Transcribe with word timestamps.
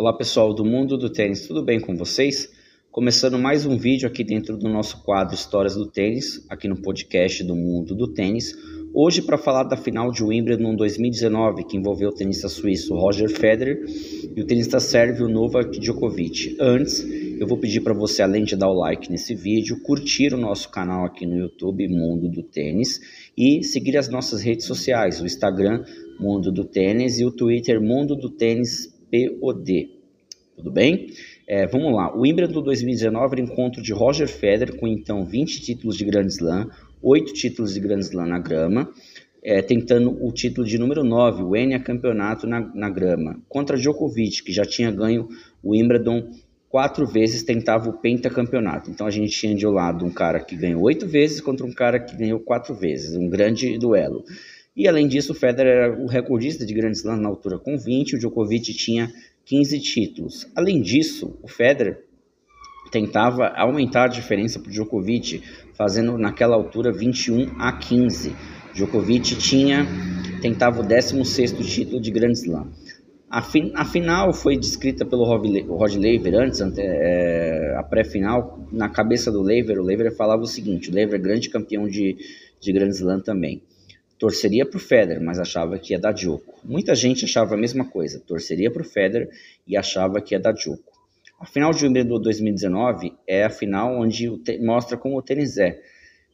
Olá 0.00 0.12
pessoal 0.12 0.54
do 0.54 0.64
mundo 0.64 0.96
do 0.96 1.10
tênis, 1.10 1.48
tudo 1.48 1.60
bem 1.60 1.80
com 1.80 1.96
vocês? 1.96 2.48
Começando 2.88 3.36
mais 3.36 3.66
um 3.66 3.76
vídeo 3.76 4.06
aqui 4.06 4.22
dentro 4.22 4.56
do 4.56 4.68
nosso 4.68 5.02
quadro 5.02 5.34
Histórias 5.34 5.74
do 5.74 5.90
Tênis, 5.90 6.46
aqui 6.48 6.68
no 6.68 6.80
podcast 6.80 7.42
do 7.42 7.56
mundo 7.56 7.96
do 7.96 8.06
tênis. 8.06 8.54
Hoje 8.94 9.20
para 9.20 9.36
falar 9.36 9.64
da 9.64 9.76
final 9.76 10.12
de 10.12 10.22
Wimbledon 10.22 10.76
2019, 10.76 11.64
que 11.64 11.76
envolveu 11.76 12.10
o 12.10 12.14
tenista 12.14 12.48
suíço 12.48 12.94
Roger 12.94 13.28
Federer 13.28 13.84
e 14.36 14.40
o 14.40 14.46
tenista 14.46 14.78
sérvio 14.78 15.28
Novak 15.28 15.80
Djokovic. 15.80 16.56
Antes, 16.60 17.04
eu 17.40 17.48
vou 17.48 17.58
pedir 17.58 17.80
para 17.80 17.92
você, 17.92 18.22
além 18.22 18.44
de 18.44 18.54
dar 18.54 18.68
o 18.68 18.78
like 18.78 19.10
nesse 19.10 19.34
vídeo, 19.34 19.82
curtir 19.82 20.32
o 20.32 20.38
nosso 20.38 20.70
canal 20.70 21.04
aqui 21.06 21.26
no 21.26 21.36
YouTube 21.36 21.88
Mundo 21.88 22.28
do 22.28 22.44
Tênis 22.44 23.00
e 23.36 23.64
seguir 23.64 23.96
as 23.96 24.08
nossas 24.08 24.42
redes 24.42 24.64
sociais, 24.64 25.20
o 25.20 25.26
Instagram 25.26 25.82
Mundo 26.20 26.52
do 26.52 26.64
Tênis 26.64 27.18
e 27.18 27.24
o 27.24 27.32
Twitter 27.32 27.80
Mundo 27.80 28.14
do 28.14 28.30
Tênis 28.30 28.96
POD. 29.10 29.90
Tudo 30.56 30.72
bem? 30.72 31.08
É, 31.46 31.66
vamos 31.66 31.94
lá. 31.94 32.14
O 32.16 32.22
Wimbledon 32.22 32.62
2019 32.62 33.34
era 33.34 33.40
encontro 33.40 33.80
de 33.80 33.92
Roger 33.92 34.28
Federer 34.28 34.76
com 34.76 34.88
então 34.88 35.24
20 35.24 35.62
títulos 35.62 35.96
de 35.96 36.04
Grand 36.04 36.26
Slam, 36.26 36.68
8 37.00 37.32
títulos 37.32 37.74
de 37.74 37.80
Grand 37.80 38.00
Slam 38.00 38.26
na 38.26 38.38
grama, 38.38 38.92
é, 39.42 39.62
tentando 39.62 40.22
o 40.24 40.32
título 40.32 40.66
de 40.66 40.76
número 40.76 41.04
9, 41.04 41.42
o 41.42 41.56
Enia 41.56 41.78
Campeonato 41.78 42.46
na, 42.46 42.60
na 42.74 42.90
grama, 42.90 43.40
contra 43.48 43.76
Djokovic, 43.76 44.42
que 44.42 44.52
já 44.52 44.64
tinha 44.64 44.90
ganho 44.90 45.28
o 45.62 45.70
Wimbledon 45.70 46.28
quatro 46.68 47.06
vezes, 47.06 47.42
tentava 47.42 47.88
o 47.88 47.94
pentacampeonato. 47.94 48.90
Então 48.90 49.06
a 49.06 49.10
gente 49.10 49.32
tinha 49.32 49.54
de 49.54 49.66
um 49.66 49.70
lado 49.70 50.04
um 50.04 50.10
cara 50.10 50.40
que 50.40 50.56
ganhou 50.56 50.82
oito 50.82 51.06
vezes 51.06 51.40
contra 51.40 51.64
um 51.64 51.72
cara 51.72 51.98
que 51.98 52.16
ganhou 52.16 52.40
quatro 52.40 52.74
vezes, 52.74 53.16
um 53.16 53.28
grande 53.28 53.78
duelo. 53.78 54.24
E 54.78 54.86
além 54.86 55.08
disso, 55.08 55.32
o 55.32 55.34
Federer 55.34 55.72
era 55.72 56.00
o 56.00 56.06
recordista 56.06 56.64
de 56.64 56.72
Grand 56.72 56.92
Slam 56.92 57.16
na 57.16 57.28
altura 57.28 57.58
com 57.58 57.76
20, 57.76 58.14
o 58.14 58.18
Djokovic 58.20 58.72
tinha 58.74 59.12
15 59.44 59.80
títulos. 59.80 60.46
Além 60.54 60.80
disso, 60.80 61.36
o 61.42 61.48
Federer 61.48 62.04
tentava 62.92 63.48
aumentar 63.56 64.04
a 64.04 64.08
diferença 64.08 64.60
para 64.60 64.68
o 64.68 64.72
Djokovic, 64.72 65.42
fazendo 65.74 66.16
naquela 66.16 66.54
altura 66.54 66.92
21 66.92 67.60
a 67.60 67.72
15. 67.72 68.32
Djokovic 68.72 69.34
tinha 69.34 69.84
tentava 70.40 70.80
o 70.80 70.84
16º 70.84 71.60
título 71.66 72.00
de 72.00 72.12
Grand 72.12 72.30
Slam. 72.30 72.70
A, 73.28 73.40
a 73.74 73.84
final 73.84 74.32
foi 74.32 74.56
descrita 74.56 75.04
pelo 75.04 75.24
Rod 75.24 75.96
Laver 75.96 76.34
antes, 76.36 76.60
é, 76.78 77.74
a 77.76 77.82
pré-final, 77.82 78.64
na 78.70 78.88
cabeça 78.88 79.32
do 79.32 79.42
Laver, 79.42 79.80
o 79.80 79.82
Laver 79.82 80.14
falava 80.14 80.42
o 80.42 80.46
seguinte, 80.46 80.88
o 80.88 80.94
Laver 80.94 81.16
é 81.16 81.22
grande 81.22 81.50
campeão 81.50 81.88
de, 81.88 82.16
de 82.60 82.72
Grand 82.72 82.90
Slam 82.90 83.18
também 83.18 83.60
torceria 84.18 84.66
para 84.66 84.76
o 84.76 84.80
Federer, 84.80 85.22
mas 85.22 85.38
achava 85.38 85.78
que 85.78 85.92
ia 85.92 85.98
dar 85.98 86.12
Djoko. 86.12 86.60
Muita 86.64 86.94
gente 86.94 87.24
achava 87.24 87.54
a 87.54 87.58
mesma 87.58 87.84
coisa, 87.84 88.20
torceria 88.20 88.70
para 88.70 88.82
o 88.82 88.84
Federer 88.84 89.28
e 89.66 89.76
achava 89.76 90.20
que 90.20 90.34
ia 90.34 90.40
dar 90.40 90.52
Djoko. 90.52 90.92
A 91.40 91.46
final 91.46 91.72
de 91.72 91.84
Wimbledon 91.84 92.20
2019 92.20 93.12
é 93.26 93.44
a 93.44 93.50
final 93.50 94.00
onde 94.00 94.28
mostra 94.60 94.96
como 94.96 95.16
o 95.16 95.22
tênis 95.22 95.56
é. 95.56 95.80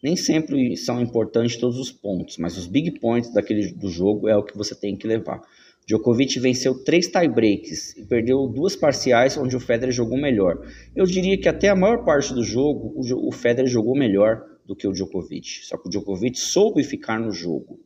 Nem 0.02 0.16
sempre 0.16 0.76
são 0.76 1.00
importantes 1.00 1.56
todos 1.56 1.78
os 1.78 1.92
pontos, 1.92 2.38
mas 2.38 2.56
os 2.56 2.66
big 2.66 2.98
points 2.98 3.32
daquele, 3.32 3.72
do 3.72 3.88
jogo 3.88 4.28
é 4.28 4.36
o 4.36 4.42
que 4.42 4.56
você 4.56 4.74
tem 4.74 4.96
que 4.96 5.06
levar. 5.06 5.42
Djokovic 5.86 6.40
venceu 6.40 6.82
três 6.82 7.08
tiebreaks 7.08 7.94
e 7.96 8.04
perdeu 8.04 8.46
duas 8.46 8.74
parciais 8.74 9.36
onde 9.36 9.54
o 9.54 9.60
Federer 9.60 9.94
jogou 9.94 10.16
melhor. 10.16 10.66
Eu 10.96 11.04
diria 11.04 11.38
que 11.38 11.48
até 11.48 11.68
a 11.68 11.76
maior 11.76 12.04
parte 12.04 12.32
do 12.32 12.42
jogo 12.42 12.94
o, 12.96 13.30
Federer 13.30 13.70
jogou 13.70 13.94
melhor 13.94 14.42
do 14.66 14.74
que 14.74 14.86
o 14.86 14.92
Djokovic. 14.92 15.64
Só 15.64 15.76
que 15.76 15.88
o 15.88 15.90
Djokovic 15.90 16.38
soube 16.38 16.82
ficar 16.82 17.20
no 17.20 17.30
jogo. 17.30 17.78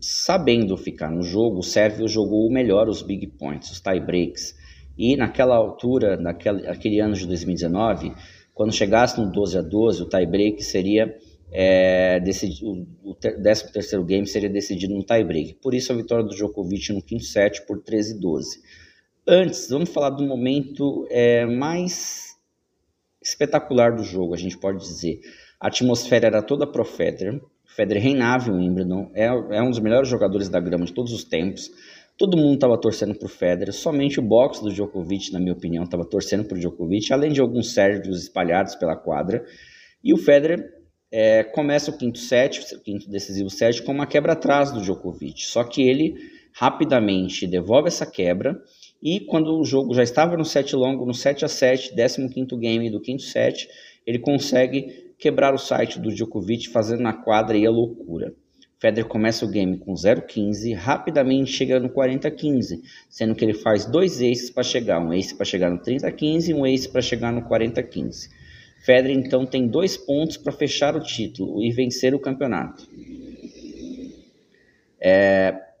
Sabendo 0.00 0.76
ficar 0.76 1.10
no 1.10 1.22
jogo, 1.22 1.58
o 1.58 1.62
Sérvio 1.62 2.08
jogou 2.08 2.50
melhor 2.50 2.88
os 2.88 3.02
big 3.02 3.26
points, 3.38 3.70
os 3.70 3.80
tie 3.80 4.00
breaks. 4.00 4.54
E 4.98 5.16
naquela 5.16 5.56
altura, 5.56 6.16
naquele 6.16 6.66
aquele 6.66 7.00
ano 7.00 7.14
de 7.14 7.26
2019, 7.26 8.12
quando 8.52 8.72
chegasse 8.72 9.20
no 9.20 9.30
12 9.30 9.58
a 9.58 9.62
12, 9.62 10.02
o 10.02 10.08
tie 10.08 10.26
break 10.26 10.62
seria 10.62 11.16
é, 11.52 12.18
decidi, 12.20 12.64
o, 12.64 12.86
o 13.04 13.14
13 13.14 13.72
terceiro 13.72 14.04
game 14.04 14.26
seria 14.26 14.48
decidido 14.48 14.94
no 14.94 15.04
tie 15.04 15.22
break. 15.22 15.54
Por 15.62 15.74
isso 15.74 15.92
a 15.92 15.96
vitória 15.96 16.24
do 16.24 16.34
Djokovic 16.34 16.92
no 16.92 17.02
quinto 17.02 17.24
set 17.24 17.64
por 17.66 17.82
13 17.82 18.18
12. 18.18 18.60
Antes, 19.26 19.68
vamos 19.68 19.90
falar 19.90 20.10
do 20.10 20.24
momento 20.24 21.06
é, 21.10 21.46
mais 21.46 22.31
espetacular 23.22 23.94
do 23.94 24.02
jogo, 24.02 24.34
a 24.34 24.38
gente 24.38 24.58
pode 24.58 24.78
dizer. 24.78 25.20
A 25.60 25.68
atmosfera 25.68 26.26
era 26.26 26.42
toda 26.42 26.66
pro 26.66 26.84
Federer. 26.84 27.40
Federer 27.64 28.02
reinava 28.02 28.50
em 28.50 28.54
Wimbledon, 28.54 29.10
é, 29.14 29.26
é 29.26 29.62
um 29.62 29.70
dos 29.70 29.78
melhores 29.78 30.08
jogadores 30.08 30.48
da 30.48 30.60
grama 30.60 30.84
de 30.84 30.92
todos 30.92 31.12
os 31.12 31.24
tempos. 31.24 31.70
Todo 32.18 32.36
mundo 32.36 32.54
estava 32.54 32.78
torcendo 32.78 33.14
para 33.14 33.26
o 33.26 33.28
Federer, 33.28 33.72
somente 33.72 34.20
o 34.20 34.22
box 34.22 34.60
do 34.60 34.70
Djokovic, 34.70 35.32
na 35.32 35.40
minha 35.40 35.54
opinião, 35.54 35.84
estava 35.84 36.04
torcendo 36.04 36.44
para 36.44 36.56
o 36.56 36.60
Djokovic, 36.60 37.12
além 37.12 37.32
de 37.32 37.40
alguns 37.40 37.72
sérvios 37.72 38.22
espalhados 38.22 38.74
pela 38.74 38.94
quadra. 38.94 39.44
E 40.04 40.12
o 40.12 40.18
Federer 40.18 40.62
é, 41.10 41.42
começa 41.42 41.90
o 41.90 41.96
quinto 41.96 42.18
set, 42.18 42.74
o 42.74 42.80
quinto 42.80 43.08
decisivo 43.08 43.48
set, 43.48 43.82
com 43.82 43.92
uma 43.92 44.06
quebra 44.06 44.32
atrás 44.32 44.70
do 44.70 44.80
Djokovic. 44.80 45.42
Só 45.42 45.64
que 45.64 45.82
ele 45.82 46.14
rapidamente 46.54 47.46
devolve 47.46 47.88
essa 47.88 48.04
quebra 48.04 48.60
e 49.02 49.18
quando 49.20 49.58
o 49.58 49.64
jogo 49.64 49.92
já 49.94 50.02
estava 50.02 50.36
no 50.36 50.44
set 50.44 50.76
longo, 50.76 51.04
no 51.04 51.12
7 51.12 51.44
a 51.44 51.48
7, 51.48 51.94
15 51.94 52.56
game 52.56 52.88
do 52.88 53.00
quinto 53.00 53.22
set, 53.22 53.68
ele 54.06 54.20
consegue 54.20 55.12
quebrar 55.18 55.52
o 55.52 55.58
site 55.58 55.98
do 55.98 56.14
Djokovic 56.14 56.68
fazendo 56.68 57.02
na 57.02 57.12
quadra 57.12 57.56
e 57.56 57.66
a 57.66 57.70
loucura. 57.70 58.32
Federer 58.78 59.08
começa 59.08 59.44
o 59.44 59.48
game 59.48 59.76
com 59.78 59.94
0,15, 59.94 60.74
rapidamente 60.74 61.52
chega 61.52 61.78
no 61.78 61.88
40-15, 61.88 62.80
sendo 63.08 63.34
que 63.34 63.44
ele 63.44 63.54
faz 63.54 63.84
dois 63.84 64.16
aces 64.16 64.50
para 64.50 64.64
chegar, 64.64 65.00
um 65.00 65.12
ace 65.12 65.36
para 65.36 65.44
chegar 65.44 65.70
no 65.70 65.78
30-15 65.78 66.48
e 66.48 66.54
um 66.54 66.66
ace 66.66 66.88
para 66.88 67.00
chegar 67.00 67.32
no 67.32 67.42
40-15. 67.42 68.28
Federer 68.84 69.16
então 69.16 69.46
tem 69.46 69.68
dois 69.68 69.96
pontos 69.96 70.36
para 70.36 70.52
fechar 70.52 70.96
o 70.96 71.00
título 71.00 71.62
e 71.62 71.70
vencer 71.70 72.12
o 72.14 72.18
campeonato. 72.18 72.84
É, 75.00 75.71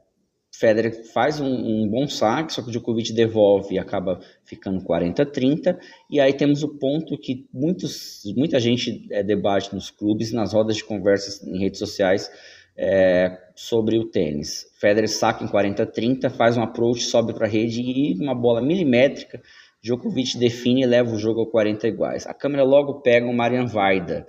Federer 0.62 0.92
faz 1.12 1.40
um, 1.40 1.48
um, 1.48 1.88
bom 1.88 2.06
saque, 2.06 2.52
só 2.52 2.62
que 2.62 2.68
o 2.68 2.70
Djokovic 2.70 3.12
devolve 3.12 3.74
e 3.74 3.78
acaba 3.80 4.20
ficando 4.44 4.80
40-30. 4.84 5.76
E 6.08 6.20
aí 6.20 6.32
temos 6.32 6.62
o 6.62 6.78
ponto 6.78 7.18
que 7.18 7.48
muitos, 7.52 8.22
muita 8.36 8.60
gente 8.60 9.08
é, 9.10 9.24
debate 9.24 9.74
nos 9.74 9.90
clubes, 9.90 10.30
nas 10.30 10.52
rodas 10.52 10.76
de 10.76 10.84
conversas 10.84 11.42
em 11.42 11.58
redes 11.58 11.80
sociais 11.80 12.30
é, 12.76 13.36
sobre 13.56 13.98
o 13.98 14.04
tênis. 14.04 14.70
Federer 14.78 15.08
saca 15.08 15.42
em 15.42 15.48
40-30, 15.48 16.30
faz 16.30 16.56
um 16.56 16.62
approach, 16.62 17.02
sobe 17.02 17.34
para 17.34 17.48
a 17.48 17.50
rede 17.50 17.82
e 17.82 18.14
uma 18.22 18.34
bola 18.34 18.62
milimétrica. 18.62 19.42
Djokovic 19.82 20.38
define 20.38 20.82
e 20.82 20.86
leva 20.86 21.10
o 21.12 21.18
jogo 21.18 21.40
ao 21.40 21.50
40 21.50 21.88
iguais. 21.88 22.24
A 22.24 22.32
câmera 22.32 22.62
logo 22.62 23.00
pega 23.00 23.26
o 23.26 23.34
Marian 23.34 23.66
Vaida, 23.66 24.24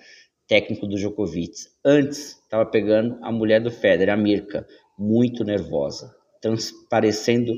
técnico 0.48 0.88
do 0.88 0.96
Djokovic. 0.96 1.54
Antes 1.86 2.42
estava 2.42 2.66
pegando 2.66 3.20
a 3.22 3.32
mulher 3.32 3.62
do 3.62 3.70
Federer, 3.70 4.16
a 4.16 4.18
Mirka, 4.18 4.66
muito 4.98 5.44
nervosa 5.44 6.23
transparecendo 6.44 7.54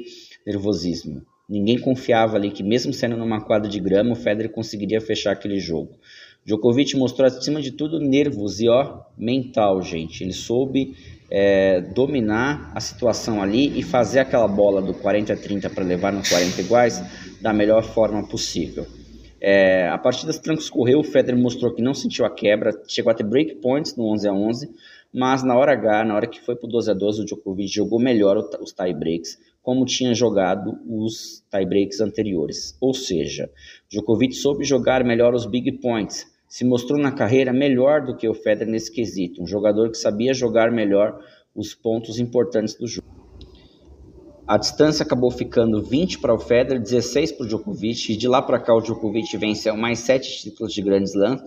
nervosismo. 0.45 1.23
Ninguém 1.49 1.79
confiava 1.79 2.37
ali 2.37 2.51
que, 2.51 2.63
mesmo 2.63 2.93
sendo 2.93 3.17
numa 3.17 3.41
quadra 3.41 3.67
de 3.67 3.79
grama, 3.79 4.13
o 4.13 4.15
Federer 4.15 4.51
conseguiria 4.51 5.01
fechar 5.01 5.31
aquele 5.31 5.59
jogo. 5.59 5.97
Djokovic 6.45 6.95
mostrou, 6.95 7.27
acima 7.27 7.59
de 7.59 7.71
tudo, 7.71 7.99
nervos 7.99 8.61
e 8.61 8.69
ó, 8.69 9.01
mental, 9.17 9.81
gente. 9.81 10.23
Ele 10.23 10.33
soube 10.33 10.95
é, 11.31 11.81
dominar 11.81 12.71
a 12.75 12.79
situação 12.79 13.41
ali 13.41 13.77
e 13.77 13.81
fazer 13.81 14.19
aquela 14.19 14.47
bola 14.47 14.81
do 14.81 14.93
40 14.93 15.33
a 15.33 15.35
30 15.35 15.69
para 15.71 15.83
levar 15.83 16.13
no 16.13 16.21
40 16.21 16.61
iguais 16.61 17.03
da 17.41 17.51
melhor 17.51 17.83
forma 17.83 18.27
possível. 18.27 18.85
É, 19.41 19.87
a 19.89 19.97
partida 19.97 20.33
transcorreu, 20.33 20.99
o 20.99 21.03
Federer 21.03 21.39
mostrou 21.39 21.73
que 21.73 21.81
não 21.81 21.93
sentiu 21.93 22.25
a 22.25 22.29
quebra, 22.29 22.71
chegou 22.87 23.11
a 23.11 23.15
ter 23.15 23.23
break 23.23 23.55
points 23.55 23.95
no 23.95 24.11
11 24.11 24.27
a 24.27 24.33
11, 24.33 24.69
mas 25.17 25.43
na 25.43 25.57
hora 25.57 25.71
H, 25.71 26.03
na 26.03 26.13
hora 26.13 26.27
que 26.27 26.41
foi 26.41 26.57
para 26.57 26.67
o 26.67 26.69
12 26.69 26.91
a 26.91 26.93
12, 26.93 27.21
o 27.21 27.25
Djokovic 27.25 27.73
jogou 27.73 28.01
melhor 28.01 28.37
os 28.59 28.73
tie 28.73 28.93
breaks, 28.93 29.37
como 29.61 29.85
tinha 29.85 30.13
jogado 30.13 30.77
os 30.85 31.41
tie 31.49 31.65
breaks 31.65 32.01
anteriores. 32.01 32.77
Ou 32.81 32.93
seja, 32.93 33.49
Djokovic 33.89 34.35
soube 34.35 34.65
jogar 34.65 35.05
melhor 35.05 35.33
os 35.33 35.45
big 35.45 35.79
points, 35.79 36.25
se 36.49 36.65
mostrou 36.65 36.99
na 36.99 37.13
carreira 37.13 37.53
melhor 37.53 38.05
do 38.05 38.17
que 38.17 38.27
o 38.27 38.33
Federer 38.33 38.67
nesse 38.67 38.91
quesito, 38.91 39.41
um 39.41 39.47
jogador 39.47 39.89
que 39.89 39.97
sabia 39.97 40.33
jogar 40.33 40.69
melhor 40.69 41.17
os 41.55 41.73
pontos 41.73 42.19
importantes 42.19 42.75
do 42.75 42.85
jogo. 42.85 43.07
A 44.45 44.57
distância 44.57 45.03
acabou 45.03 45.31
ficando 45.31 45.81
20 45.81 46.19
para 46.19 46.33
o 46.33 46.37
Federer, 46.37 46.81
16 46.81 47.31
para 47.31 47.45
o 47.45 47.47
Djokovic, 47.47 48.11
e 48.11 48.17
de 48.17 48.27
lá 48.27 48.41
para 48.41 48.59
cá 48.59 48.75
o 48.75 48.81
Djokovic 48.81 49.37
venceu 49.37 49.77
mais 49.77 49.99
7 49.99 50.41
títulos 50.41 50.73
de 50.73 50.81
Grand 50.81 51.03
Slam, 51.03 51.37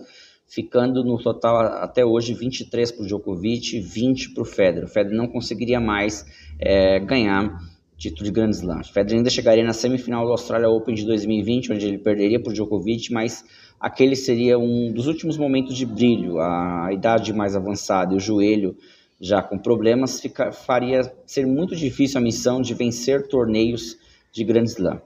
ficando 0.49 1.03
no 1.03 1.17
total 1.21 1.57
até 1.59 2.03
hoje 2.03 2.33
23 2.33 2.91
para 2.91 3.03
o 3.03 3.05
Djokovic 3.05 3.77
e 3.77 3.79
20 3.79 4.33
para 4.33 4.41
o 4.41 4.45
Federer. 4.45 4.85
O 4.85 4.87
Federer 4.87 5.15
não 5.15 5.27
conseguiria 5.27 5.79
mais 5.79 6.25
é, 6.59 6.99
ganhar 6.99 7.59
título 7.95 8.25
de 8.25 8.31
Grand 8.31 8.49
Slam. 8.49 8.79
O 8.79 8.83
Federer 8.83 9.17
ainda 9.17 9.29
chegaria 9.29 9.63
na 9.63 9.73
semifinal 9.73 10.25
do 10.25 10.31
Australia 10.31 10.69
Open 10.69 10.95
de 10.95 11.05
2020, 11.05 11.73
onde 11.73 11.85
ele 11.85 11.99
perderia 11.99 12.41
para 12.41 12.49
o 12.49 12.53
Djokovic, 12.53 13.13
mas 13.13 13.45
aquele 13.79 14.15
seria 14.15 14.57
um 14.57 14.91
dos 14.91 15.05
últimos 15.05 15.37
momentos 15.37 15.77
de 15.77 15.85
brilho. 15.85 16.39
A 16.39 16.89
idade 16.91 17.31
mais 17.31 17.55
avançada 17.55 18.13
e 18.13 18.17
o 18.17 18.19
joelho 18.19 18.75
já 19.21 19.41
com 19.41 19.57
problemas 19.57 20.19
fica, 20.19 20.51
faria 20.51 21.13
ser 21.25 21.45
muito 21.45 21.75
difícil 21.75 22.17
a 22.17 22.23
missão 22.23 22.61
de 22.61 22.73
vencer 22.73 23.27
torneios 23.27 23.97
de 24.31 24.43
Grand 24.43 24.63
Slam. 24.63 25.01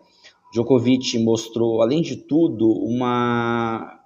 Djokovic 0.53 1.17
mostrou, 1.17 1.81
além 1.81 2.01
de 2.01 2.15
tudo, 2.15 2.69
uma 2.69 3.99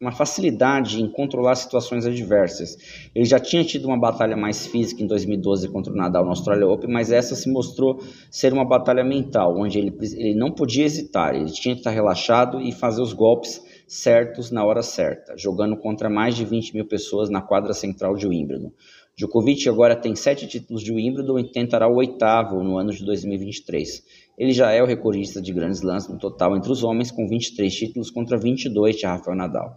uma 0.00 0.12
facilidade 0.12 1.02
em 1.02 1.10
controlar 1.10 1.56
situações 1.56 2.06
adversas. 2.06 2.78
Ele 3.12 3.24
já 3.24 3.40
tinha 3.40 3.64
tido 3.64 3.86
uma 3.86 3.98
batalha 3.98 4.36
mais 4.36 4.64
física 4.64 5.02
em 5.02 5.08
2012 5.08 5.68
contra 5.70 5.92
o 5.92 5.96
Nadal 5.96 6.22
no 6.22 6.30
Australia 6.30 6.68
Open, 6.68 6.88
mas 6.88 7.10
essa 7.10 7.34
se 7.34 7.50
mostrou 7.50 8.00
ser 8.30 8.52
uma 8.52 8.64
batalha 8.64 9.02
mental, 9.02 9.58
onde 9.58 9.76
ele, 9.76 9.92
ele 10.00 10.34
não 10.34 10.52
podia 10.52 10.84
hesitar, 10.84 11.34
ele 11.34 11.50
tinha 11.50 11.74
que 11.74 11.80
estar 11.80 11.90
relaxado 11.90 12.60
e 12.60 12.70
fazer 12.70 13.02
os 13.02 13.12
golpes 13.12 13.60
certos 13.88 14.52
na 14.52 14.64
hora 14.64 14.82
certa, 14.82 15.36
jogando 15.36 15.76
contra 15.76 16.08
mais 16.08 16.36
de 16.36 16.44
20 16.44 16.74
mil 16.74 16.86
pessoas 16.86 17.28
na 17.28 17.42
quadra 17.42 17.72
central 17.72 18.14
de 18.14 18.28
Wimbledon. 18.28 18.70
Djokovic 19.16 19.68
agora 19.68 19.96
tem 19.96 20.14
sete 20.14 20.46
títulos 20.46 20.80
de 20.80 20.92
Wimbledon 20.92 21.40
e 21.40 21.50
tentará 21.50 21.88
o 21.88 21.96
oitavo 21.96 22.62
no 22.62 22.78
ano 22.78 22.92
de 22.92 23.04
2023. 23.04 24.27
Ele 24.38 24.52
já 24.52 24.70
é 24.70 24.82
o 24.82 24.86
recordista 24.86 25.42
de 25.42 25.52
grandes 25.52 25.82
lances 25.82 26.08
no 26.08 26.18
total 26.18 26.56
entre 26.56 26.70
os 26.70 26.84
homens, 26.84 27.10
com 27.10 27.28
23 27.28 27.74
títulos 27.74 28.10
contra 28.10 28.38
22 28.38 28.96
de 28.96 29.04
Rafael 29.04 29.36
Nadal. 29.36 29.74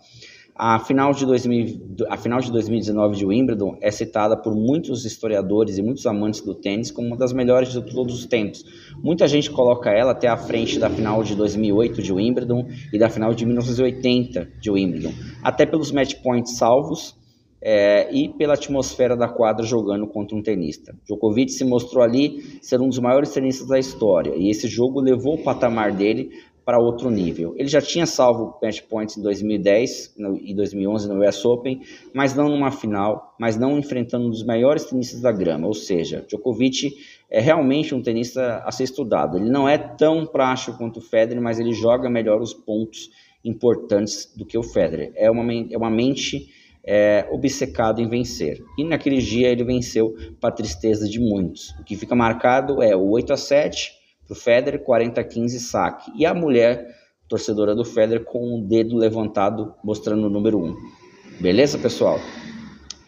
A 0.56 0.78
final, 0.80 1.12
de 1.13 1.25
2000, 1.25 2.06
a 2.08 2.18
final 2.18 2.40
de 2.40 2.52
2019 2.52 3.16
de 3.16 3.25
Wimbledon 3.25 3.78
é 3.81 3.90
citada 3.90 4.38
por 4.38 4.54
muitos 4.54 5.06
historiadores 5.06 5.78
e 5.78 5.81
muitos 5.81 6.06
amantes 6.06 6.42
do 6.42 6.54
tênis 6.54 6.92
como 6.92 7.08
uma 7.08 7.18
das 7.18 7.34
melhores 7.34 7.72
de 7.72 7.81
todos 7.81 8.13
os 8.13 8.25
tempos. 8.28 8.63
Muita 9.02 9.28
gente 9.28 9.50
coloca 9.50 9.90
ela 9.90 10.12
até 10.12 10.28
à 10.28 10.38
frente 10.38 10.78
da 10.78 10.90
final 10.90 11.24
de 11.24 11.36
2008 11.36 12.04
de 12.04 12.14
Wimbledon 12.14 12.68
e 12.94 13.00
da 13.00 13.10
final 13.10 13.34
de 13.34 13.46
1980 13.46 14.50
de 14.60 14.69
Wimbledon, 14.69 15.14
até 15.42 15.66
pelos 15.66 15.92
match 15.92 16.16
points 16.22 16.57
salvos 16.57 17.19
é, 17.62 18.12
e 18.12 18.30
pela 18.30 18.56
atmosfera 18.56 19.16
da 19.16 19.28
quadra 19.28 19.66
jogando 19.66 20.08
contra 20.08 20.36
um 20.36 20.42
tenista. 20.42 20.96
Djokovic 21.06 21.52
se 21.52 21.63
mostrou 21.63 22.04
ali 22.04 22.42
ser 22.62 22.81
um 22.81 22.90
dos 22.90 23.00
maiores 23.00 23.31
tenistas 23.31 23.68
da 23.68 23.78
história 23.78 24.34
e 24.36 24.50
esse 24.50 24.68
jogo 24.68 25.00
levou 25.00 25.36
o 25.36 25.44
patamar 25.44 25.94
dele 25.94 26.31
para 26.66 26.80
outro 26.80 27.10
nível. 27.10 27.54
Ele 27.58 27.68
já 27.68 27.81
tinha 27.81 28.06
salvo 28.06 28.58
match 28.62 28.81
points 28.81 29.18
em 29.18 29.22
2010 29.22 30.16
e 30.44 30.54
2011 30.54 31.10
no 31.10 31.28
US 31.28 31.44
Open, 31.44 31.81
mas 32.13 32.36
não 32.36 32.50
numa 32.50 32.72
final, 32.72 33.36
mas 33.40 33.58
não 33.58 33.78
enfrentando 33.78 34.28
um 34.28 34.30
dos 34.30 34.44
maiores 34.44 34.86
tenistas 34.86 35.22
da 35.22 35.31
grama, 35.31 35.68
ou 35.68 35.74
seja, 35.74 36.24
Djokovic 36.28 36.96
é 37.30 37.40
realmente 37.40 37.96
um 37.96 38.02
tenista 38.02 38.64
a 38.66 38.72
ser 38.72 38.84
estudado. 38.84 39.38
Ele 39.38 39.50
não 39.50 39.68
é 39.68 39.78
tão 39.78 40.25
prático 40.25 40.78
quanto 40.78 40.98
o 40.98 41.02
Federer, 41.02 41.42
mas 41.42 41.60
ele 41.60 41.74
joga 41.74 42.10
melhor 42.10 42.42
os 42.42 42.54
pontos 42.54 43.10
importantes 43.44 44.31
do 44.36 44.46
que 44.46 44.57
o 44.57 44.64
Federer. 44.64 45.12
É 45.16 45.31
uma, 45.31 45.44
é 45.52 45.78
uma 45.78 45.90
mente 45.90 46.48
é, 46.83 47.28
obcecado 47.31 48.01
em 48.01 48.07
vencer. 48.07 48.63
E 48.78 48.83
naquele 48.83 49.18
dia 49.18 49.50
ele 49.50 49.63
venceu 49.63 50.16
para 50.39 50.51
tristeza 50.51 51.07
de 51.07 51.19
muitos. 51.19 51.72
O 51.80 51.83
que 51.83 51.95
fica 51.95 52.16
marcado 52.16 52.81
é 52.81 52.95
o 52.95 53.10
8 53.10 53.33
a 53.33 53.38
7 53.38 53.92
para 54.25 54.33
o 54.33 54.36
Federer, 54.36 54.81
40 54.81 55.22
a 55.22 55.24
15 55.24 55.60
saque. 55.60 56.12
E 56.16 56.25
a 56.25 56.33
mulher, 56.33 56.88
torcedora 57.28 57.75
do 57.75 57.83
Federer, 57.83 58.24
com 58.24 58.60
o 58.60 58.68
dedo 58.68 58.98
levantado 58.98 59.74
mostrando 59.83 60.25
o 60.25 60.30
número 60.30 60.60
1. 60.60 60.75
Beleza, 61.39 61.78
pessoal? 61.78 62.19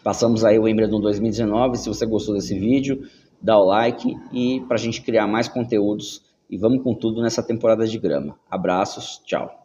Passamos 0.04 0.44
aí 0.44 0.60
o 0.60 0.64
Wimbledon 0.64 1.00
2019. 1.00 1.78
Se 1.78 1.88
você 1.88 2.06
gostou 2.06 2.36
desse 2.36 2.58
vídeo, 2.58 3.04
dá 3.42 3.58
o 3.58 3.66
like 3.66 4.16
e 4.34 4.62
para 4.68 4.76
a 4.76 4.80
gente 4.80 5.02
criar 5.02 5.28
mais 5.28 5.48
conteúdos. 5.48 6.22
E 6.50 6.58
vamos 6.58 6.84
com 6.84 6.94
tudo 6.94 7.22
nessa 7.22 7.42
temporada 7.42 7.88
de 7.88 7.98
grama. 7.98 8.38
Abraços, 8.52 9.22
tchau. 9.26 9.63